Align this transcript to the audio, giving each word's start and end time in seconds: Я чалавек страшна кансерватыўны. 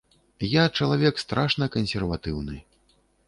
Я 0.51 0.63
чалавек 0.77 1.21
страшна 1.25 1.65
кансерватыўны. 1.77 2.57